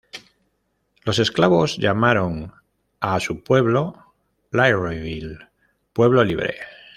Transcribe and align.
Los 1.03 1.19
esclavos 1.19 1.77
llamaron 1.77 2.53
a 3.01 3.19
su 3.19 3.43
pueblo 3.43 4.15
Libreville, 4.51 5.37
""pueblo 5.93 6.23
libre"". 6.23 6.55